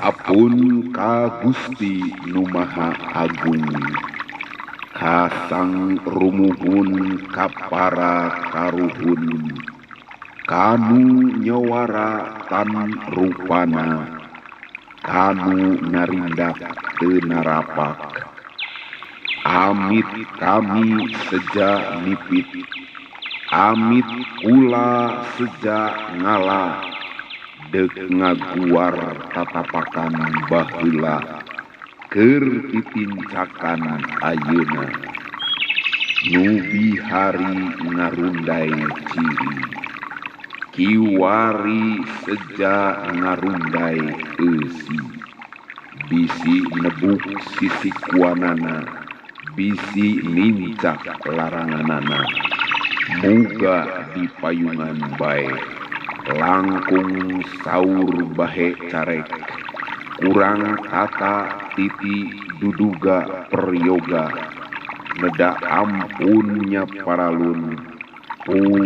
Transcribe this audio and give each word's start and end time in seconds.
Sapun 0.00 0.88
ka 0.96 1.44
Gusti 1.44 2.24
Agung. 3.12 3.68
Kasang 4.96 6.00
rumuhun 6.08 7.20
kapara 7.28 8.48
karuhun. 8.48 9.60
Kanu 10.48 11.36
nyawara 11.44 12.48
tan 12.48 12.72
rupana. 13.12 14.08
Kanu 15.04 15.76
narindak 15.92 16.56
tenarapak. 16.96 18.24
Amit 19.44 20.08
kami 20.40 21.12
seja 21.28 22.00
nipit. 22.08 22.48
Amit 23.52 24.08
kula 24.40 25.28
seja 25.36 25.92
ngalah 26.16 26.99
ngaguar 28.10 28.96
tatapakan 29.36 30.14
bahula 30.48 31.44
kerpipincakan 32.10 33.82
ayeuna 34.24 35.10
nubi 36.28 37.00
hari 37.00 37.80
ngarundai 37.80 38.92
ciri. 39.08 39.56
Kiwari 40.70 42.04
seja 42.24 43.08
ngarundai 43.16 44.04
esi. 44.36 45.00
Bisi 46.10 46.68
nebuk 46.82 47.22
sisi 47.40 47.90
kuanana 48.10 48.84
bisi 49.56 50.20
nincak 50.26 51.00
laranganana. 51.24 52.26
Muga 53.22 54.10
di 54.14 54.28
payungan 54.38 55.16
baik. 55.18 55.79
langkung 56.38 57.42
sauur 57.64 58.14
bahe 58.38 58.90
carek. 58.92 59.26
Kurang 60.20 60.86
tata 60.86 61.66
titi 61.74 62.46
duduga 62.60 63.48
peryoga. 63.50 64.28
Neda 65.18 65.58
ampunnya 65.64 66.86
paralun. 67.02 67.82
Pun 68.46 68.84